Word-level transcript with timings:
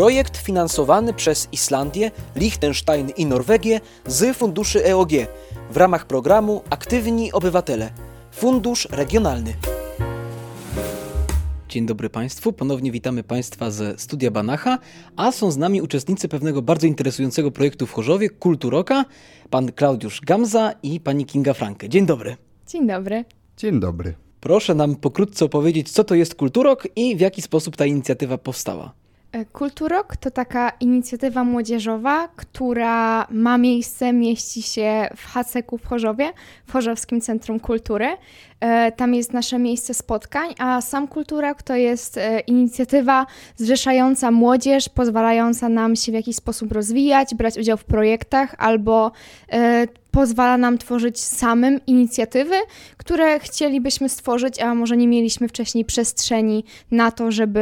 Projekt 0.00 0.36
finansowany 0.36 1.14
przez 1.14 1.48
Islandię, 1.52 2.10
Liechtenstein 2.36 3.10
i 3.16 3.26
Norwegię 3.26 3.80
z 4.06 4.36
funduszy 4.36 4.86
EOG 4.86 5.10
w 5.70 5.76
ramach 5.76 6.06
programu 6.06 6.62
Aktywni 6.70 7.32
Obywatele. 7.32 7.90
Fundusz 8.32 8.88
Regionalny. 8.90 9.54
Dzień 11.68 11.86
dobry 11.86 12.10
Państwu, 12.10 12.52
ponownie 12.52 12.92
witamy 12.92 13.22
Państwa 13.22 13.70
ze 13.70 13.98
studia 13.98 14.30
Banacha, 14.30 14.78
a 15.16 15.32
są 15.32 15.50
z 15.50 15.56
nami 15.56 15.82
uczestnicy 15.82 16.28
pewnego 16.28 16.62
bardzo 16.62 16.86
interesującego 16.86 17.50
projektu 17.50 17.86
w 17.86 17.92
Chorzowie, 17.92 18.30
Kulturoka, 18.30 19.04
pan 19.50 19.72
Klaudiusz 19.72 20.20
Gamza 20.20 20.72
i 20.82 21.00
pani 21.00 21.26
Kinga 21.26 21.52
Franke. 21.52 21.88
Dzień 21.88 22.06
dobry. 22.06 22.36
Dzień 22.66 22.86
dobry. 22.86 23.24
Dzień 23.56 23.80
dobry. 23.80 24.14
Proszę 24.40 24.74
nam 24.74 24.96
pokrótce 24.96 25.44
opowiedzieć, 25.44 25.90
co 25.90 26.04
to 26.04 26.14
jest 26.14 26.34
Kulturok 26.34 26.88
i 26.96 27.16
w 27.16 27.20
jaki 27.20 27.42
sposób 27.42 27.76
ta 27.76 27.86
inicjatywa 27.86 28.38
powstała. 28.38 28.99
E, 29.32 29.44
Kulturok 29.44 30.16
to 30.16 30.30
taka 30.30 30.72
inicjatywa 30.80 31.44
młodzieżowa, 31.44 32.28
która 32.28 33.26
ma 33.30 33.58
miejsce, 33.58 34.12
mieści 34.12 34.62
się 34.62 35.08
w 35.16 35.26
Haceku 35.26 35.78
w 35.78 35.86
Chorzowie, 35.86 36.32
w 36.66 36.72
Chorzowskim 36.72 37.20
Centrum 37.20 37.60
Kultury. 37.60 38.08
E, 38.60 38.92
Tam 38.92 39.14
jest 39.14 39.32
nasze 39.32 39.58
miejsce 39.58 39.94
spotkań, 39.94 40.54
a 40.58 40.80
sam 40.80 41.08
Kulturok 41.08 41.62
to 41.62 41.74
jest 41.74 42.16
e, 42.18 42.40
inicjatywa 42.40 43.26
zrzeszająca 43.56 44.30
młodzież, 44.30 44.88
pozwalająca 44.88 45.68
nam 45.68 45.96
się 45.96 46.12
w 46.12 46.14
jakiś 46.14 46.36
sposób 46.36 46.72
rozwijać, 46.72 47.34
brać 47.34 47.58
udział 47.58 47.76
w 47.76 47.84
projektach 47.84 48.54
albo 48.58 49.12
pozwala 50.10 50.58
nam 50.58 50.78
tworzyć 50.78 51.20
samym 51.20 51.80
inicjatywy, 51.86 52.54
które 52.96 53.40
chcielibyśmy 53.40 54.08
stworzyć, 54.08 54.60
a 54.60 54.74
może 54.74 54.96
nie 54.96 55.08
mieliśmy 55.08 55.48
wcześniej 55.48 55.84
przestrzeni 55.84 56.64
na 56.90 57.10
to, 57.10 57.30
żeby 57.30 57.60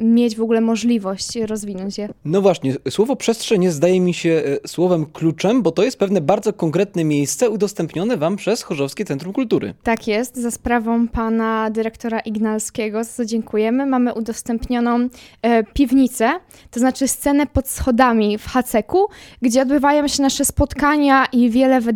mieć 0.00 0.36
w 0.36 0.42
ogóle 0.42 0.60
możliwość 0.60 1.36
rozwinąć 1.36 1.98
je. 1.98 2.08
No 2.24 2.40
właśnie, 2.40 2.74
słowo 2.90 3.16
przestrzeń 3.16 3.64
jest, 3.64 3.76
zdaje 3.76 4.00
mi 4.00 4.14
się 4.14 4.42
e, 4.64 4.68
słowem 4.68 5.06
kluczem, 5.06 5.62
bo 5.62 5.72
to 5.72 5.82
jest 5.82 5.98
pewne 5.98 6.20
bardzo 6.20 6.52
konkretne 6.52 7.04
miejsce 7.04 7.50
udostępnione 7.50 8.16
Wam 8.16 8.36
przez 8.36 8.62
Chorzowskie 8.62 9.04
Centrum 9.04 9.32
Kultury. 9.32 9.74
Tak 9.82 10.08
jest, 10.08 10.36
za 10.36 10.50
sprawą 10.50 11.08
pana 11.08 11.70
dyrektora 11.70 12.20
Ignalskiego, 12.20 13.04
za 13.04 13.10
co 13.12 13.24
dziękujemy. 13.24 13.86
Mamy 13.86 14.14
udostępnioną 14.14 15.08
e, 15.42 15.64
piwnicę, 15.64 16.30
to 16.70 16.80
znaczy 16.80 17.08
scenę 17.08 17.46
pod 17.46 17.68
schodami 17.68 18.38
w 18.38 18.46
Haceku, 18.46 19.06
gdzie 19.42 19.62
odbywają 19.62 20.08
się 20.08 20.22
nasze 20.22 20.44
spotkania 20.44 21.26
i 21.32 21.50
wiele 21.50 21.80
wydarzeń, 21.80 21.89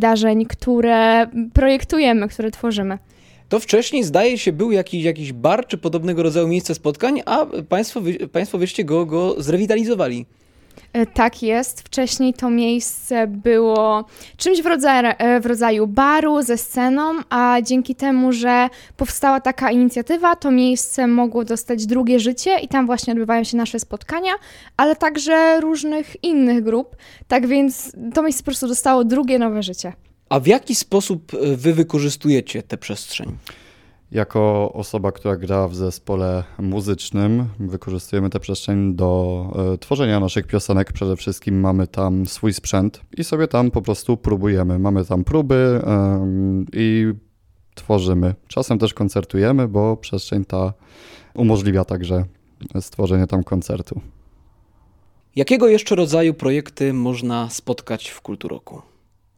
które 0.47 1.27
projektujemy, 1.53 2.29
które 2.29 2.51
tworzymy. 2.51 2.99
To 3.49 3.61
wcześniej, 3.61 4.05
zdaje 4.05 4.39
się, 4.39 4.53
był 4.53 4.73
jakiś, 4.73 5.05
jakiś 5.05 5.33
bar 5.33 5.67
czy 5.67 5.79
podobnego 5.79 6.23
rodzaju 6.23 6.49
miejsce 6.49 6.75
spotkań, 6.75 7.23
a 7.27 7.47
Państwo, 7.69 8.01
państwo 8.33 8.59
wyście 8.59 8.85
go, 8.85 9.07
go 9.07 9.43
zrewitalizowali. 9.43 10.27
E, 10.93 11.07
Tak 11.07 11.43
jest. 11.43 11.81
Wcześniej 11.81 12.35
to 12.35 12.51
miejsce 12.51 13.27
było 13.27 14.05
czymś 14.37 14.63
w 14.63 14.67
rodzaju, 14.67 15.09
w 15.41 15.47
rodzaju 15.47 15.87
baru 15.87 16.43
ze 16.43 16.59
sceną, 16.59 17.13
a 17.31 17.57
dzięki 17.63 17.95
temu, 17.95 18.33
że 18.33 18.69
powstała 18.97 19.41
taka 19.41 19.71
inicjatywa, 19.71 20.37
to 20.37 20.51
miejsce 20.51 21.07
mogło 21.07 21.45
dostać 21.45 21.87
drugie 21.87 22.21
życie 22.21 22.59
i 22.59 22.69
tam 22.69 22.87
właśnie 22.87 23.13
odbywają 23.13 23.45
się 23.45 23.57
nasze 23.57 23.79
spotkania, 23.81 24.33
ale 24.77 24.97
także 24.97 25.61
różnych 25.61 26.25
innych 26.25 26.65
grup. 26.65 26.97
Tak 27.29 27.47
więc 27.47 27.93
to 28.15 28.23
miejsce 28.23 28.43
po 28.43 28.45
prostu 28.47 28.69
dostało 28.69 29.05
drugie 29.05 29.39
nowe 29.39 29.63
życie. 29.63 29.93
A 30.29 30.41
w 30.41 30.47
jaki 30.47 30.75
sposób 30.75 31.35
e, 31.35 31.57
Wy 31.57 31.75
wykorzystujecie 31.75 32.63
tę 32.63 32.77
przestrzeń? 32.77 33.37
Jako 34.15 34.73
osoba, 34.73 35.13
która 35.13 35.37
gra 35.37 35.69
w 35.69 35.75
zespole 35.75 36.45
muzycznym, 36.59 37.49
wykorzystujemy 37.59 38.31
tę 38.31 38.41
przestrzeń 38.41 38.95
do 38.95 39.47
e, 39.75 39.79
tworzenia 39.79 40.21
naszych 40.21 40.47
piosenek. 40.47 40.93
Przede 40.93 41.17
wszystkim 41.17 41.61
mamy 41.61 41.87
tam 41.87 42.27
swój 42.27 42.53
sprzęt 42.53 43.01
i 43.17 43.25
sobie 43.25 43.49
tam 43.49 43.71
po 43.71 43.83
prostu 43.83 44.17
próbujemy. 44.17 44.79
Mamy 44.79 45.05
tam 45.05 45.25
próby 45.25 45.81
i 46.73 47.13
tworzymy. 47.75 48.35
Czasem 48.49 48.79
też 48.79 48.95
koncertujemy, 48.95 49.69
bo 49.69 49.97
przestrzeń 49.97 50.45
ta 50.45 50.73
umożliwia 51.35 51.85
także 51.85 52.25
stworzenie 52.81 53.27
tam 53.27 53.45
koncertu. 53.45 54.01
Jakiego 55.37 55.69
jeszcze 55.69 55.95
rodzaju 55.95 56.35
projekty 56.35 56.93
można 56.93 57.51
spotkać 57.51 58.09
w 58.09 58.21
Kulturoku? 58.21 58.94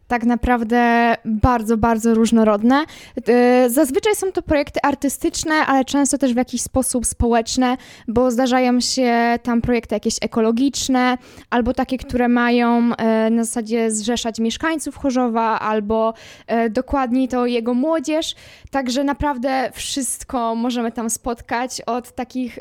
Tak 0.08 0.24
naprawdę 0.24 1.14
bardzo, 1.24 1.76
bardzo 1.76 2.14
różnorodne. 2.14 2.84
E, 3.28 3.70
Zazwyczaj 3.70 4.14
są 4.14 4.32
to 4.32 4.42
projekty 4.42 4.80
artystyczne, 4.82 5.54
ale 5.54 5.84
często 5.84 6.18
też 6.18 6.32
w 6.32 6.36
jakiś 6.36 6.62
sposób 6.62 7.06
społeczne, 7.06 7.76
bo 8.08 8.30
zdarzają 8.30 8.80
się 8.80 9.38
tam 9.42 9.60
projekty 9.60 9.94
jakieś 9.94 10.14
ekologiczne, 10.20 11.18
albo 11.50 11.74
takie, 11.74 11.98
które 11.98 12.28
mają 12.28 12.94
e, 12.96 13.30
na 13.30 13.44
zasadzie 13.44 13.90
zrzeszać 13.90 14.38
mieszkańców 14.38 14.96
Chorzowa, 14.96 15.60
albo 15.60 16.14
e, 16.46 16.70
dokładniej 16.70 17.28
to 17.28 17.46
jego 17.46 17.74
młodzież. 17.74 18.34
Także 18.70 19.04
naprawdę 19.04 19.70
wszystko 19.72 20.54
możemy 20.54 20.92
tam 20.92 21.10
spotkać, 21.10 21.82
od 21.86 22.12
takich 22.12 22.58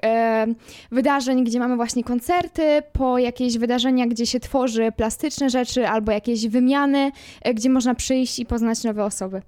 wydarzeń, 0.91 1.43
gdzie 1.43 1.59
mamy 1.59 1.75
właśnie 1.75 2.03
koncerty, 2.03 2.81
po 2.93 3.17
jakieś 3.17 3.57
wydarzenia, 3.57 4.07
gdzie 4.07 4.25
się 4.25 4.39
tworzy 4.39 4.91
plastyczne 4.97 5.49
rzeczy, 5.49 5.87
albo 5.87 6.11
jakieś 6.11 6.47
wymiany, 6.47 7.11
gdzie 7.53 7.69
można 7.69 7.95
przyjść 7.95 8.39
i 8.39 8.45
poznać 8.45 8.83
nowe 8.83 9.05
osoby. 9.05 9.41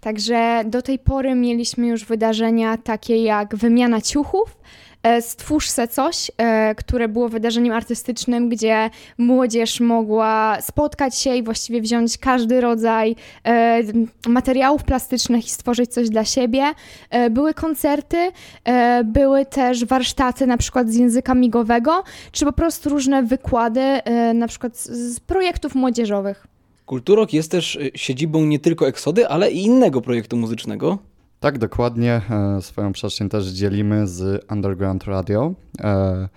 Także 0.00 0.62
do 0.66 0.82
tej 0.82 0.98
pory 0.98 1.34
mieliśmy 1.34 1.86
już 1.86 2.04
wydarzenia 2.04 2.76
takie 2.76 3.22
jak 3.22 3.56
wymiana 3.56 4.00
ciuchów, 4.00 4.58
e, 5.02 5.22
Stwórz 5.22 5.68
se 5.68 5.88
coś, 5.88 6.30
e, 6.38 6.74
które 6.74 7.08
było 7.08 7.28
wydarzeniem 7.28 7.72
artystycznym, 7.74 8.48
gdzie 8.48 8.90
młodzież 9.18 9.80
mogła 9.80 10.58
spotkać 10.60 11.18
się 11.18 11.34
i 11.34 11.42
właściwie 11.42 11.80
wziąć 11.80 12.18
każdy 12.18 12.60
rodzaj 12.60 13.16
e, 13.44 13.82
materiałów 14.28 14.84
plastycznych 14.84 15.46
i 15.46 15.50
stworzyć 15.50 15.92
coś 15.92 16.08
dla 16.10 16.24
siebie. 16.24 16.64
E, 17.10 17.30
Były 17.30 17.54
koncerty, 17.54 18.30
e, 18.64 19.04
były 19.04 19.46
też 19.46 19.84
warsztaty 19.84 20.46
na 20.46 20.56
przykład 20.56 20.90
z 20.90 20.94
języka 20.94 21.34
migowego, 21.34 22.04
czy 22.32 22.44
po 22.44 22.52
prostu 22.52 22.90
różne 22.90 23.22
wykłady, 23.22 23.80
e, 23.80 24.34
na 24.34 24.48
przykład 24.48 24.76
z 24.76 25.20
projektów 25.20 25.74
młodzieżowych. 25.74 26.55
Kulturok 26.86 27.32
jest 27.32 27.50
też 27.50 27.76
y, 27.76 27.90
siedzibą 27.94 28.44
nie 28.44 28.58
tylko 28.58 28.88
Eksody, 28.88 29.28
ale 29.28 29.50
i 29.50 29.62
innego 29.62 30.00
projektu 30.00 30.36
muzycznego. 30.36 30.98
Tak, 31.40 31.58
dokładnie. 31.58 32.22
E, 32.30 32.62
Swoją 32.62 32.92
przestrzeń 32.92 33.28
też 33.28 33.46
dzielimy 33.46 34.06
z 34.06 34.44
Underground 34.52 35.04
Radio. 35.04 35.54
E, 35.80 36.28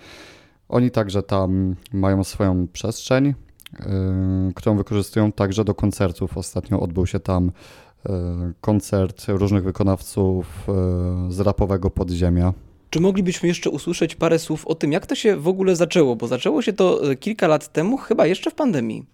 Oni 0.70 0.92
także 0.92 1.24
tam 1.24 1.76
mają 1.94 2.24
swoją 2.24 2.68
przestrzeń, 2.68 3.26
e, 3.28 3.34
którą 4.56 4.78
wykorzystują 4.78 5.32
także 5.32 5.66
do 5.66 5.76
koncertów. 5.76 6.38
Ostatnio 6.38 6.80
odbył 6.80 7.06
się 7.06 7.20
tam 7.20 7.52
koncert 8.62 9.26
różnych 9.28 9.64
wykonawców 9.64 10.68
z 11.30 11.40
rapowego 11.40 11.90
podziemia. 11.90 12.54
Czy 12.90 13.00
moglibyśmy 13.00 13.48
jeszcze 13.48 13.70
usłyszeć 13.70 14.16
parę 14.16 14.40
słów 14.40 14.68
o 14.68 14.76
tym, 14.76 14.92
jak 14.92 15.06
to 15.06 15.16
się 15.16 15.36
w 15.36 15.48
ogóle 15.48 15.76
zaczęło? 15.76 16.16
Bo 16.16 16.28
zaczęło 16.28 16.62
się 16.62 16.74
to 16.74 17.02
kilka 17.20 17.48
lat 17.48 17.74
temu, 17.74 17.98
chyba 17.98 18.26
jeszcze 18.26 18.52
w 18.52 18.56
pandemii. 18.56 19.06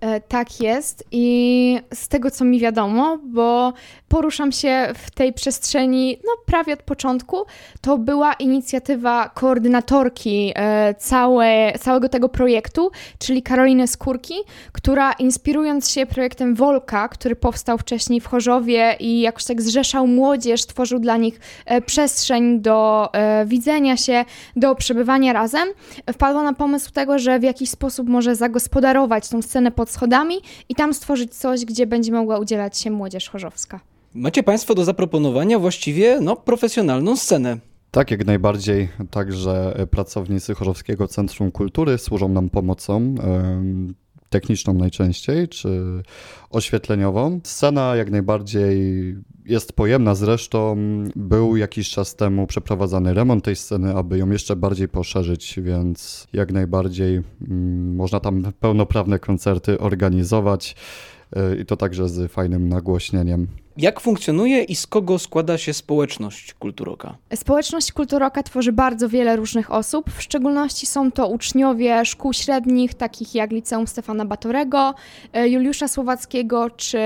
E, 0.00 0.20
Tak 0.20 0.60
jest 0.60 1.04
i 1.10 1.80
z 1.94 2.08
tego 2.08 2.30
co 2.30 2.44
mi 2.44 2.60
wiadomo, 2.60 3.18
bo 3.24 3.72
poruszam 4.08 4.52
się 4.52 4.88
w 4.94 5.10
tej 5.10 5.32
przestrzeni 5.32 6.18
no, 6.24 6.32
prawie 6.46 6.72
od 6.72 6.82
początku, 6.82 7.36
to 7.80 7.98
była 7.98 8.32
inicjatywa 8.32 9.28
koordynatorki 9.28 10.52
e, 10.54 10.94
całe, 10.94 11.72
całego 11.80 12.08
tego 12.08 12.28
projektu, 12.28 12.90
czyli 13.18 13.42
Karoliny 13.42 13.86
Skórki, 13.86 14.34
która 14.72 15.12
inspirując 15.12 15.90
się 15.90 16.06
projektem 16.06 16.54
Wolka, 16.54 17.08
który 17.08 17.36
powstał 17.36 17.78
wcześniej 17.78 18.20
w 18.20 18.26
Chorzowie 18.26 18.96
i 19.00 19.20
jakoś 19.20 19.44
tak 19.44 19.62
zrzeszał 19.62 20.06
młodzież, 20.06 20.66
tworzył 20.66 20.98
dla 20.98 21.16
nich 21.16 21.40
e, 21.66 21.80
przestrzeń 21.80 22.60
do 22.60 23.08
widzenia 23.46 23.96
się, 23.96 24.24
do 24.56 24.74
przebywania 24.74 25.32
razem, 25.32 25.68
wpadła 26.12 26.42
na 26.42 26.52
pomysł 26.52 26.92
tego, 26.92 27.18
że 27.18 27.38
w 27.38 27.42
jakiś 27.42 27.70
sposób 27.70 28.08
może 28.08 28.36
zagospodarować 28.36 29.28
tą 29.28 29.42
scenę 29.42 29.70
pod 29.70 29.85
schodami 29.90 30.34
i 30.68 30.74
tam 30.74 30.94
stworzyć 30.94 31.34
coś, 31.34 31.64
gdzie 31.64 31.86
będzie 31.86 32.12
mogła 32.12 32.38
udzielać 32.38 32.78
się 32.78 32.90
młodzież 32.90 33.28
chorzowska. 33.28 33.80
Macie 34.14 34.42
Państwo 34.42 34.74
do 34.74 34.84
zaproponowania 34.84 35.58
właściwie 35.58 36.20
no, 36.20 36.36
profesjonalną 36.36 37.16
scenę. 37.16 37.58
Tak, 37.90 38.10
jak 38.10 38.26
najbardziej. 38.26 38.88
Także 39.10 39.74
e, 39.76 39.86
pracownicy 39.86 40.54
Chorzowskiego 40.54 41.08
Centrum 41.08 41.50
Kultury 41.52 41.98
służą 41.98 42.28
nam 42.28 42.50
pomocą. 42.50 43.14
Techniczną 44.30 44.74
najczęściej, 44.74 45.48
czy 45.48 46.02
oświetleniową. 46.50 47.40
Scena 47.44 47.96
jak 47.96 48.10
najbardziej 48.10 48.76
jest 49.44 49.72
pojemna. 49.72 50.14
Zresztą 50.14 50.76
był 51.16 51.56
jakiś 51.56 51.90
czas 51.90 52.16
temu 52.16 52.46
przeprowadzany 52.46 53.14
remont 53.14 53.44
tej 53.44 53.56
sceny, 53.56 53.94
aby 53.94 54.18
ją 54.18 54.30
jeszcze 54.30 54.56
bardziej 54.56 54.88
poszerzyć, 54.88 55.60
więc 55.62 56.26
jak 56.32 56.52
najbardziej 56.52 57.22
mm, 57.48 57.94
można 57.94 58.20
tam 58.20 58.52
pełnoprawne 58.60 59.18
koncerty 59.18 59.78
organizować 59.78 60.76
e, 61.36 61.56
i 61.56 61.66
to 61.66 61.76
także 61.76 62.08
z 62.08 62.32
fajnym 62.32 62.68
nagłośnieniem. 62.68 63.46
Jak 63.78 64.00
funkcjonuje 64.00 64.62
i 64.62 64.76
z 64.76 64.86
kogo 64.86 65.18
składa 65.18 65.58
się 65.58 65.72
społeczność 65.74 66.54
Kulturoka? 66.54 67.16
Społeczność 67.34 67.92
Kulturoka 67.92 68.42
tworzy 68.42 68.72
bardzo 68.72 69.08
wiele 69.08 69.36
różnych 69.36 69.72
osób. 69.72 70.10
W 70.10 70.22
szczególności 70.22 70.86
są 70.86 71.12
to 71.12 71.28
uczniowie 71.28 72.04
szkół 72.04 72.32
średnich, 72.32 72.94
takich 72.94 73.34
jak 73.34 73.50
Liceum 73.50 73.86
Stefana 73.86 74.24
Batorego, 74.24 74.94
e, 75.32 75.48
Juliusza 75.48 75.88
Słowackiego 75.88 76.70
czy 76.70 76.98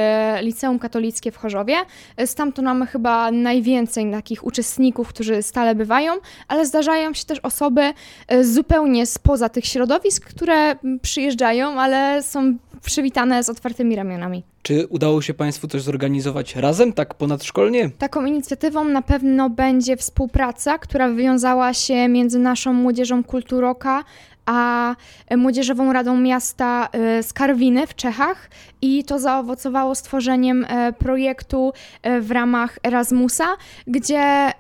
Liceum 0.42 0.78
Katolickie 0.78 1.32
w 1.32 1.36
Chorzowie. 1.36 1.74
E, 2.16 2.26
Stamtąd 2.26 2.66
mamy 2.66 2.86
chyba 2.86 3.30
najwięcej 3.30 4.10
takich 4.10 4.46
uczestników, 4.46 5.08
którzy 5.08 5.42
stale 5.42 5.74
bywają, 5.74 6.12
ale 6.48 6.66
zdarzają 6.66 7.14
się 7.14 7.24
też 7.24 7.38
osoby 7.38 7.92
e, 8.28 8.44
zupełnie 8.44 9.06
spoza 9.06 9.48
tych 9.48 9.66
środowisk, 9.66 10.24
które 10.24 10.76
przyjeżdżają, 11.02 11.80
ale 11.80 12.22
są 12.22 12.56
przywitane 12.80 13.44
z 13.44 13.48
otwartymi 13.48 13.96
ramionami. 13.96 14.42
Czy 14.62 14.86
udało 14.86 15.22
się 15.22 15.34
Państwu 15.34 15.68
coś 15.68 15.82
zorganizować 15.82 16.56
razem, 16.56 16.92
tak 16.92 17.14
ponadszkolnie? 17.14 17.90
Taką 17.98 18.24
inicjatywą 18.24 18.84
na 18.84 19.02
pewno 19.02 19.50
będzie 19.50 19.96
współpraca, 19.96 20.78
która 20.78 21.08
wywiązała 21.08 21.74
się 21.74 22.08
między 22.08 22.38
naszą 22.38 22.72
młodzieżą 22.72 23.24
Kulturoka 23.24 24.04
a 24.46 24.94
Młodzieżową 25.36 25.92
Radą 25.92 26.16
Miasta 26.16 26.88
e, 26.92 27.22
z 27.22 27.32
Karwiny 27.32 27.86
w 27.86 27.94
Czechach 27.94 28.50
i 28.82 29.04
to 29.04 29.18
zaowocowało 29.18 29.94
stworzeniem 29.94 30.66
e, 30.68 30.92
projektu 30.92 31.72
e, 32.02 32.20
w 32.20 32.30
ramach 32.30 32.78
Erasmusa, 32.86 33.46
gdzie 33.86 34.50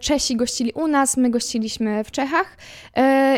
Czesi 0.00 0.36
gościli 0.36 0.72
u 0.72 0.86
nas, 0.86 1.16
my 1.16 1.30
gościliśmy 1.30 2.04
w 2.04 2.10
Czechach 2.10 2.56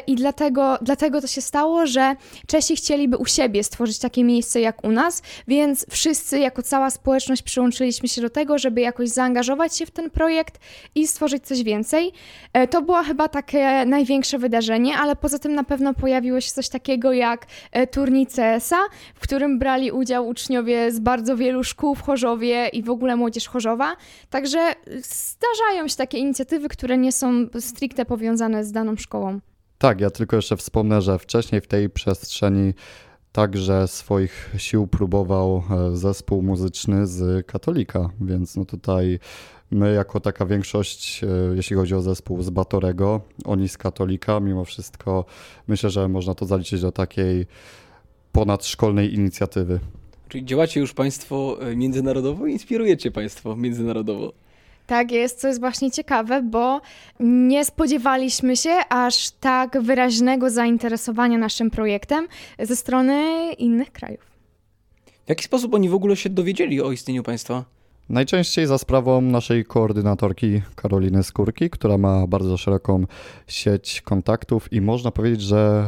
i 0.06 0.14
dlatego, 0.14 0.78
dlatego 0.82 1.20
to 1.20 1.26
się 1.26 1.40
stało, 1.40 1.86
że 1.86 2.16
Czesi 2.46 2.76
chcieliby 2.76 3.16
u 3.16 3.26
siebie 3.26 3.64
stworzyć 3.64 3.98
takie 3.98 4.24
miejsce 4.24 4.60
jak 4.60 4.84
u 4.84 4.92
nas, 4.92 5.22
więc 5.48 5.86
wszyscy 5.90 6.38
jako 6.38 6.62
cała 6.62 6.90
społeczność 6.90 7.42
przyłączyliśmy 7.42 8.08
się 8.08 8.22
do 8.22 8.30
tego, 8.30 8.58
żeby 8.58 8.80
jakoś 8.80 9.08
zaangażować 9.08 9.76
się 9.76 9.86
w 9.86 9.90
ten 9.90 10.10
projekt 10.10 10.60
i 10.94 11.06
stworzyć 11.06 11.46
coś 11.46 11.62
więcej. 11.62 12.12
To 12.70 12.82
było 12.82 13.02
chyba 13.02 13.28
takie 13.28 13.84
największe 13.86 14.38
wydarzenie, 14.38 14.96
ale 14.96 15.16
poza 15.16 15.38
tym 15.38 15.54
na 15.54 15.64
pewno 15.64 15.89
pojawiło 15.94 16.40
się 16.40 16.50
coś 16.50 16.68
takiego 16.68 17.12
jak 17.12 17.46
e, 17.72 17.86
turniej 17.86 18.26
CS-a, 18.26 18.78
w 19.14 19.20
którym 19.20 19.58
brali 19.58 19.92
udział 19.92 20.28
uczniowie 20.28 20.92
z 20.92 21.00
bardzo 21.00 21.36
wielu 21.36 21.64
szkół 21.64 21.94
w 21.94 22.02
Chorzowie 22.02 22.68
i 22.68 22.82
w 22.82 22.90
ogóle 22.90 23.16
młodzież 23.16 23.48
Chorzowa. 23.48 23.96
Także 24.30 24.58
zdarzają 25.02 25.88
się 25.88 25.96
takie 25.96 26.18
inicjatywy, 26.18 26.68
które 26.68 26.98
nie 26.98 27.12
są 27.12 27.46
stricte 27.60 28.04
powiązane 28.04 28.64
z 28.64 28.72
daną 28.72 28.96
szkołą. 28.96 29.40
Tak, 29.78 30.00
ja 30.00 30.10
tylko 30.10 30.36
jeszcze 30.36 30.56
wspomnę, 30.56 31.02
że 31.02 31.18
wcześniej 31.18 31.60
w 31.60 31.66
tej 31.66 31.90
przestrzeni 31.90 32.74
także 33.32 33.88
swoich 33.88 34.50
sił 34.56 34.86
próbował 34.86 35.62
e, 35.70 35.96
zespół 35.96 36.42
muzyczny 36.42 37.06
z 37.06 37.46
Katolika, 37.46 38.10
więc 38.20 38.56
no 38.56 38.64
tutaj 38.64 39.18
My 39.70 39.94
jako 39.94 40.20
taka 40.20 40.46
większość, 40.46 41.24
e, 41.24 41.26
jeśli 41.56 41.76
chodzi 41.76 41.94
o 41.94 42.02
zespół 42.02 42.42
z 42.42 42.50
Batorego, 42.50 43.20
oni 43.44 43.68
z 43.68 43.78
Katolika, 43.78 44.40
mimo 44.40 44.64
wszystko 44.64 45.24
myślę, 45.68 45.90
że 45.90 46.08
można 46.08 46.34
to 46.34 46.46
zaliczyć 46.46 46.80
do 46.80 46.92
takiej 46.92 47.46
ponadszkolnej 48.32 49.14
inicjatywy. 49.14 49.80
Czyli 50.28 50.44
działacie 50.44 50.80
już 50.80 50.94
Państwo 50.94 51.58
e, 51.60 51.76
międzynarodowo 51.76 52.46
i 52.46 52.52
inspirujecie 52.52 53.10
Państwo 53.10 53.56
międzynarodowo. 53.56 54.32
Tak 54.86 55.12
jest, 55.12 55.40
co 55.40 55.48
jest 55.48 55.60
właśnie 55.60 55.90
ciekawe, 55.90 56.42
bo 56.42 56.80
nie 57.20 57.64
spodziewaliśmy 57.64 58.56
się 58.56 58.70
aż 58.88 59.30
tak 59.30 59.82
wyraźnego 59.82 60.50
zainteresowania 60.50 61.38
naszym 61.38 61.70
projektem 61.70 62.28
ze 62.58 62.76
strony 62.76 63.52
innych 63.52 63.92
krajów. 63.92 64.30
W 65.26 65.28
jaki 65.28 65.44
sposób 65.44 65.74
oni 65.74 65.88
w 65.88 65.94
ogóle 65.94 66.16
się 66.16 66.30
dowiedzieli 66.30 66.82
o 66.82 66.92
istnieniu 66.92 67.22
państwa? 67.22 67.79
Najczęściej 68.10 68.66
za 68.66 68.78
sprawą 68.78 69.20
naszej 69.20 69.64
koordynatorki 69.64 70.62
Karoliny 70.74 71.22
Skórki, 71.22 71.70
która 71.70 71.98
ma 71.98 72.26
bardzo 72.26 72.56
szeroką 72.56 73.04
sieć 73.46 74.00
kontaktów 74.00 74.72
i 74.72 74.80
można 74.80 75.10
powiedzieć, 75.10 75.40
że 75.40 75.86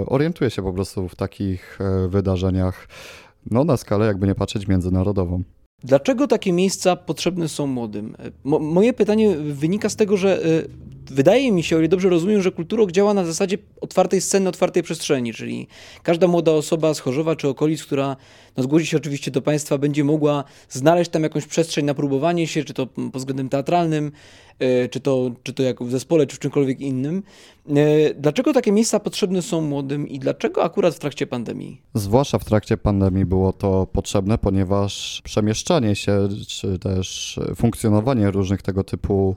e, 0.00 0.06
orientuje 0.06 0.50
się 0.50 0.62
po 0.62 0.72
prostu 0.72 1.08
w 1.08 1.16
takich 1.16 1.78
e, 1.80 2.08
wydarzeniach 2.08 2.88
no, 3.50 3.64
na 3.64 3.76
skalę, 3.76 4.06
jakby 4.06 4.26
nie 4.26 4.34
patrzeć, 4.34 4.68
międzynarodową. 4.68 5.42
Dlaczego 5.84 6.26
takie 6.26 6.52
miejsca 6.52 6.96
potrzebne 6.96 7.48
są 7.48 7.66
młodym? 7.66 8.16
Mo 8.44 8.58
moje 8.58 8.92
pytanie 8.92 9.36
wynika 9.36 9.88
z 9.88 9.96
tego, 9.96 10.16
że 10.16 10.42
wydaje 11.12 11.52
mi 11.52 11.62
się, 11.62 11.76
o 11.76 11.78
ile 11.78 11.88
dobrze 11.88 12.08
rozumiem, 12.08 12.42
że 12.42 12.52
kulturok 12.52 12.92
działa 12.92 13.14
na 13.14 13.24
zasadzie 13.24 13.58
otwartej 13.80 14.20
sceny, 14.20 14.48
otwartej 14.48 14.82
przestrzeni, 14.82 15.32
czyli 15.32 15.66
każda 16.02 16.26
młoda 16.26 16.52
osoba 16.52 16.94
z 16.94 17.00
Chorzowa 17.00 17.36
czy 17.36 17.48
okolic, 17.48 17.84
która 17.84 18.16
no, 18.56 18.62
zgłosi 18.62 18.86
się 18.86 18.96
oczywiście 18.96 19.30
do 19.30 19.42
Państwa, 19.42 19.78
będzie 19.78 20.04
mogła 20.04 20.44
znaleźć 20.68 21.10
tam 21.10 21.22
jakąś 21.22 21.46
przestrzeń 21.46 21.84
na 21.84 21.94
próbowanie 21.94 22.46
się, 22.46 22.64
czy 22.64 22.74
to 22.74 22.86
pod 22.86 23.16
względem 23.16 23.48
teatralnym, 23.48 24.12
y, 24.62 24.88
czy 24.88 25.00
to, 25.00 25.30
czy 25.42 25.52
to 25.52 25.62
jak 25.62 25.82
w 25.82 25.90
zespole, 25.90 26.26
czy 26.26 26.36
w 26.36 26.38
czymkolwiek 26.38 26.80
innym. 26.80 27.22
Y, 27.68 28.14
dlaczego 28.18 28.52
takie 28.52 28.72
miejsca 28.72 29.00
potrzebne 29.00 29.42
są 29.42 29.60
młodym 29.60 30.08
i 30.08 30.18
dlaczego 30.18 30.64
akurat 30.64 30.94
w 30.94 30.98
trakcie 30.98 31.26
pandemii? 31.26 31.80
Zwłaszcza 31.94 32.38
w 32.38 32.44
trakcie 32.44 32.76
pandemii 32.76 33.24
było 33.24 33.52
to 33.52 33.86
potrzebne, 33.86 34.38
ponieważ 34.38 35.22
przemieszczanie 35.24 35.96
się, 35.96 36.28
czy 36.48 36.78
też 36.78 37.40
funkcjonowanie 37.56 38.30
różnych 38.30 38.62
tego 38.62 38.84
typu 38.84 39.36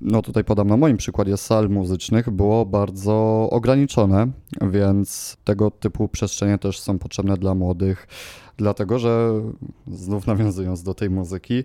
no 0.00 0.22
tutaj 0.22 0.44
podam 0.44 0.68
na 0.68 0.76
moim 0.76 0.96
przykładzie 0.96 1.36
sal 1.36 1.70
muzycznych, 1.70 2.30
było 2.30 2.66
bardzo 2.66 3.48
ograniczone, 3.50 4.26
więc 4.60 5.36
tego 5.44 5.70
typu 5.70 6.08
przestrzenie 6.08 6.58
też 6.58 6.80
są 6.80 6.98
potrzebne 6.98 7.36
dla 7.36 7.54
młodych, 7.54 8.08
dlatego 8.56 8.98
że 8.98 9.42
znów 9.86 10.26
nawiązując 10.26 10.82
do 10.82 10.94
tej 10.94 11.10
muzyki, 11.10 11.64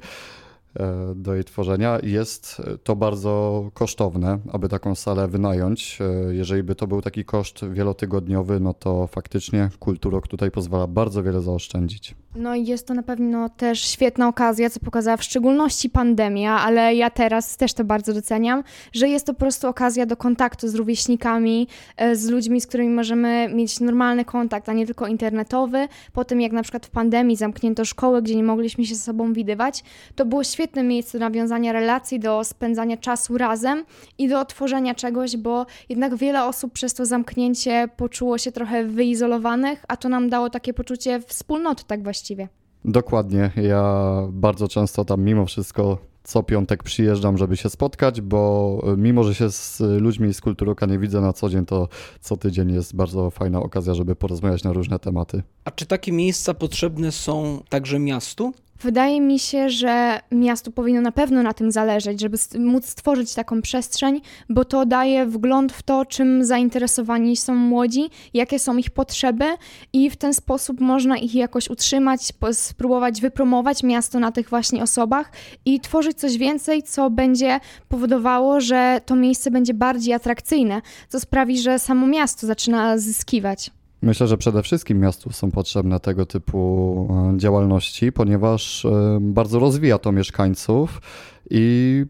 E, 0.79 1.13
do 1.15 1.35
jej 1.35 1.43
tworzenia. 1.43 1.99
Jest 2.03 2.61
to 2.83 2.95
bardzo 2.95 3.69
kosztowne, 3.73 4.39
aby 4.51 4.69
taką 4.69 4.95
salę 4.95 5.27
wynająć. 5.27 5.99
E, 6.01 6.35
jeżeli 6.35 6.63
by 6.63 6.75
to 6.75 6.87
był 6.87 7.01
taki 7.01 7.25
koszt 7.25 7.65
wielotygodniowy, 7.69 8.59
no 8.59 8.73
to 8.73 9.07
faktycznie 9.07 9.69
Kulturok 9.79 10.27
tutaj 10.27 10.51
pozwala 10.51 10.87
bardzo 10.87 11.23
wiele 11.23 11.41
zaoszczędzić. 11.41 12.15
No 12.35 12.55
i 12.55 12.65
jest 12.65 12.87
to 12.87 12.93
na 12.93 13.03
pewno 13.03 13.49
też 13.49 13.85
świetna 13.85 14.27
okazja, 14.27 14.69
co 14.69 14.79
pokazała 14.79 15.17
w 15.17 15.23
szczególności 15.23 15.89
pandemia, 15.89 16.59
ale 16.59 16.95
ja 16.95 17.09
teraz 17.09 17.57
też 17.57 17.73
to 17.73 17.83
bardzo 17.83 18.13
doceniam, 18.13 18.63
że 18.93 19.09
jest 19.09 19.25
to 19.25 19.33
po 19.33 19.39
prostu 19.39 19.67
okazja 19.67 20.05
do 20.05 20.17
kontaktu 20.17 20.67
z 20.67 20.75
rówieśnikami, 20.75 21.67
e, 21.97 22.15
z 22.15 22.29
ludźmi, 22.29 22.61
z 22.61 22.67
którymi 22.67 22.89
możemy 22.89 23.49
mieć 23.53 23.79
normalny 23.79 24.25
kontakt, 24.25 24.69
a 24.69 24.73
nie 24.73 24.85
tylko 24.85 25.07
internetowy. 25.07 25.87
Po 26.13 26.25
tym 26.25 26.41
jak 26.41 26.51
na 26.51 26.61
przykład 26.63 26.85
w 26.85 26.89
pandemii 26.89 27.35
zamknięto 27.35 27.85
szkoły, 27.85 28.21
gdzie 28.21 28.35
nie 28.35 28.43
mogliśmy 28.43 28.85
się 28.85 28.95
ze 28.95 29.01
sobą 29.01 29.33
widywać, 29.33 29.83
to 30.15 30.25
było 30.25 30.43
świetne 30.43 30.83
miejsce 30.83 31.19
do 31.19 31.25
nawiązania 31.25 31.73
relacji, 31.73 32.19
do 32.19 32.43
spędzania 32.43 32.97
czasu 32.97 33.37
razem 33.37 33.85
i 34.17 34.27
do 34.27 34.45
tworzenia 34.45 34.95
czegoś, 34.95 35.37
bo 35.37 35.65
jednak 35.89 36.15
wiele 36.15 36.45
osób 36.45 36.73
przez 36.73 36.93
to 36.93 37.05
zamknięcie 37.05 37.89
poczuło 37.97 38.37
się 38.37 38.51
trochę 38.51 38.83
wyizolowanych, 38.83 39.85
a 39.87 39.97
to 39.97 40.09
nam 40.09 40.29
dało 40.29 40.49
takie 40.49 40.73
poczucie 40.73 41.19
wspólnoty 41.27 41.83
tak 41.87 42.03
właściwie. 42.21 42.47
Dokładnie. 42.85 43.51
Ja 43.55 44.13
bardzo 44.31 44.67
często 44.67 45.05
tam 45.05 45.21
mimo 45.21 45.45
wszystko 45.45 45.97
co 46.23 46.43
piątek 46.43 46.83
przyjeżdżam, 46.83 47.37
żeby 47.37 47.57
się 47.57 47.69
spotkać, 47.69 48.21
bo 48.21 48.81
mimo, 48.97 49.23
że 49.23 49.35
się 49.35 49.51
z 49.51 49.79
ludźmi 49.79 50.33
z 50.33 50.41
Kulturoka 50.41 50.85
nie 50.85 50.99
widzę 50.99 51.21
na 51.21 51.33
co 51.33 51.49
dzień, 51.49 51.65
to 51.65 51.87
co 52.19 52.37
tydzień 52.37 52.73
jest 52.73 52.95
bardzo 52.95 53.29
fajna 53.29 53.59
okazja, 53.59 53.93
żeby 53.93 54.15
porozmawiać 54.15 54.63
na 54.63 54.73
różne 54.73 54.99
tematy. 54.99 55.43
A 55.65 55.71
czy 55.71 55.85
takie 55.85 56.11
miejsca 56.11 56.53
potrzebne 56.53 57.11
są 57.11 57.63
także 57.69 57.99
miastu? 57.99 58.53
Wydaje 58.83 59.21
mi 59.21 59.39
się, 59.39 59.69
że 59.69 60.19
miasto 60.31 60.71
powinno 60.71 61.01
na 61.01 61.11
pewno 61.11 61.43
na 61.43 61.53
tym 61.53 61.71
zależeć, 61.71 62.21
żeby 62.21 62.37
móc 62.59 62.85
stworzyć 62.85 63.33
taką 63.33 63.61
przestrzeń, 63.61 64.21
bo 64.49 64.65
to 64.65 64.85
daje 64.85 65.25
wgląd 65.25 65.73
w 65.73 65.83
to, 65.83 66.05
czym 66.05 66.45
zainteresowani 66.45 67.37
są 67.37 67.55
młodzi, 67.55 68.09
jakie 68.33 68.59
są 68.59 68.77
ich 68.77 68.89
potrzeby 68.89 69.45
i 69.93 70.09
w 70.09 70.15
ten 70.15 70.33
sposób 70.33 70.79
można 70.79 71.17
ich 71.17 71.35
jakoś 71.35 71.69
utrzymać, 71.69 72.21
spróbować 72.51 73.21
wypromować 73.21 73.83
miasto 73.83 74.19
na 74.19 74.31
tych 74.31 74.49
właśnie 74.49 74.83
osobach 74.83 75.31
i 75.65 75.79
tworzyć 75.79 76.17
coś 76.17 76.37
więcej, 76.37 76.83
co 76.83 77.09
będzie 77.09 77.59
powodowało, 77.89 78.61
że 78.61 79.01
to 79.05 79.15
miejsce 79.15 79.51
będzie 79.51 79.73
bardziej 79.73 80.13
atrakcyjne, 80.13 80.81
co 81.09 81.19
sprawi, 81.19 81.59
że 81.59 81.79
samo 81.79 82.07
miasto 82.07 82.47
zaczyna 82.47 82.97
zyskiwać. 82.97 83.71
Myślę, 84.01 84.27
że 84.27 84.37
przede 84.37 84.63
wszystkim 84.63 84.99
miastu 84.99 85.31
są 85.31 85.51
potrzebne 85.51 85.99
tego 85.99 86.25
typu 86.25 87.07
e, 87.35 87.37
działalności, 87.37 88.11
ponieważ 88.11 88.85
e, 88.85 89.17
bardzo 89.21 89.59
rozwija 89.59 89.97
to 89.97 90.11
mieszkańców 90.11 91.01
i 91.49 92.05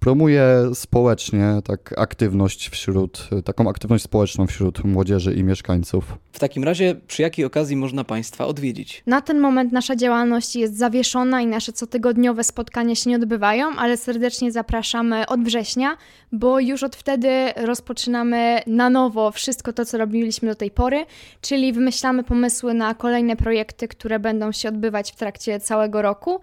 promuje 0.00 0.44
społecznie 0.74 1.58
tak 1.64 1.98
aktywność 1.98 2.68
wśród, 2.68 3.28
taką 3.44 3.68
aktywność 3.68 4.04
społeczną 4.04 4.46
wśród 4.46 4.84
młodzieży 4.84 5.34
i 5.34 5.44
mieszkańców. 5.44 6.18
W 6.32 6.38
takim 6.38 6.64
razie 6.64 6.94
przy 7.06 7.22
jakiej 7.22 7.44
okazji 7.44 7.76
można 7.76 8.04
Państwa 8.04 8.46
odwiedzić? 8.46 9.02
Na 9.06 9.20
ten 9.20 9.40
moment 9.40 9.72
nasza 9.72 9.96
działalność 9.96 10.56
jest 10.56 10.78
zawieszona 10.78 11.40
i 11.40 11.46
nasze 11.46 11.72
cotygodniowe 11.72 12.44
spotkania 12.44 12.94
się 12.94 13.10
nie 13.10 13.16
odbywają, 13.16 13.76
ale 13.76 13.96
serdecznie 13.96 14.52
zapraszamy 14.52 15.26
od 15.26 15.40
września, 15.40 15.96
bo 16.32 16.60
już 16.60 16.82
od 16.82 16.96
wtedy 16.96 17.28
rozpoczynamy 17.56 18.60
na 18.66 18.90
nowo 18.90 19.30
wszystko 19.30 19.72
to, 19.72 19.84
co 19.84 19.98
robiliśmy 19.98 20.48
do 20.48 20.54
tej 20.54 20.70
pory, 20.70 21.06
czyli 21.40 21.72
wymyślamy 21.72 22.24
pomysły 22.24 22.74
na 22.74 22.94
kolejne 22.94 23.36
projekty, 23.36 23.88
które 23.88 24.18
będą 24.18 24.52
się 24.52 24.68
odbywać 24.68 25.12
w 25.12 25.16
trakcie 25.16 25.60
całego 25.60 26.02
roku 26.02 26.40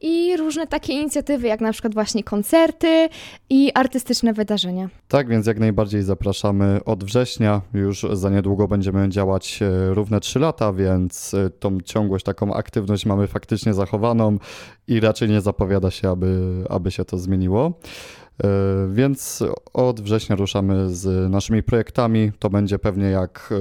i 0.00 0.36
różne 0.36 0.66
takie 0.66 0.92
inicjatywy, 0.92 1.46
jak 1.46 1.60
na 1.60 1.72
przykład 1.72 1.94
właśnie 1.94 2.24
koncerty 2.24 3.08
i 3.50 3.72
artystyczne 3.74 4.32
wydarzenia. 4.32 4.88
Tak, 5.08 5.28
więc 5.28 5.46
jak 5.46 5.58
najbardziej 5.58 6.02
zapraszamy 6.02 6.80
od 6.84 7.04
września. 7.04 7.62
Już 7.74 8.06
za 8.12 8.30
niedługo 8.30 8.68
będziemy 8.68 9.08
działać 9.08 9.62
e, 9.62 9.94
równe 9.94 10.20
3 10.20 10.38
lata, 10.38 10.72
więc 10.72 11.34
e, 11.34 11.50
tą 11.50 11.80
ciągłość, 11.80 12.24
taką 12.24 12.54
aktywność 12.54 13.06
mamy 13.06 13.26
faktycznie 13.26 13.74
zachowaną 13.74 14.38
i 14.88 15.00
raczej 15.00 15.28
nie 15.28 15.40
zapowiada 15.40 15.90
się, 15.90 16.10
aby, 16.10 16.64
aby 16.68 16.90
się 16.90 17.04
to 17.04 17.18
zmieniło. 17.18 17.72
E, 18.44 18.48
Więc 18.92 19.44
od 19.72 20.00
września 20.00 20.36
ruszamy 20.36 20.94
z 20.94 21.30
naszymi 21.30 21.62
projektami. 21.62 22.32
To 22.38 22.50
będzie 22.50 22.78
pewnie 22.78 23.06
jak 23.06 23.52
e, 23.52 23.56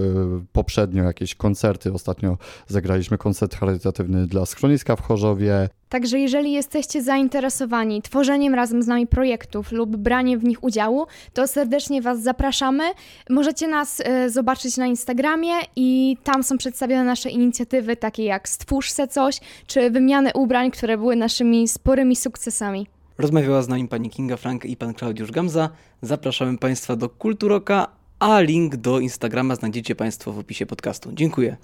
poprzednio 0.53 1.03
jakieś 1.03 1.35
koncerty. 1.35 1.93
Ostatnio 1.93 2.37
zagraliśmy 2.67 3.17
koncert 3.17 3.55
charytatywny 3.55 4.27
dla 4.27 4.45
schroniska 4.45 4.95
w 4.95 5.01
Chorzowie. 5.01 5.69
Także 5.89 6.19
jeżeli 6.19 6.51
jesteście 6.51 7.03
zainteresowani 7.03 8.01
tworzeniem 8.01 8.55
razem 8.55 8.83
z 8.83 8.87
nami 8.87 9.07
projektów 9.07 9.71
lub 9.71 9.97
braniem 9.97 10.39
w 10.39 10.43
nich 10.43 10.63
udziału, 10.63 11.05
to 11.33 11.47
serdecznie 11.47 12.01
Was 12.01 12.23
zapraszamy. 12.23 12.83
Możecie 13.29 13.67
nas 13.67 14.01
e, 14.05 14.29
zobaczyć 14.29 14.77
na 14.77 14.85
Instagramie 14.85 15.53
i 15.75 16.17
tam 16.23 16.43
są 16.43 16.57
przedstawione 16.57 17.03
nasze 17.03 17.29
inicjatywy, 17.29 17.95
takie 17.95 18.23
jak 18.23 18.49
Stwórz 18.49 18.91
se 18.91 19.07
coś, 19.07 19.39
czy 19.67 19.91
wymianę 19.91 20.31
ubrań, 20.33 20.71
które 20.71 20.97
były 20.97 21.15
naszymi 21.15 21.67
sporymi 21.67 22.15
sukcesami. 22.15 22.94
Rozmawiała 23.17 23.61
z 23.61 23.67
nami 23.67 23.87
pani 23.87 24.09
Kinga 24.09 24.37
Frank 24.37 24.65
i 24.65 24.77
pan 24.77 24.93
Klaudiusz 24.93 25.31
Gamza. 25.31 25.69
Zapraszamy 26.01 26.57
Państwa 26.57 26.95
do 26.95 27.09
Kulturoka, 27.09 27.87
a 28.19 28.39
link 28.39 28.75
do 28.75 28.99
Instagrama 28.99 29.55
znajdziecie 29.55 29.95
Państwo 29.95 30.31
w 30.31 30.39
opisie 30.39 30.65
podcastu. 30.65 31.11
Dziękuję. 31.13 31.57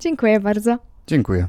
Dziękuję 0.00 0.40
bardzo. 0.40 0.78
Dziękuję. 1.06 1.44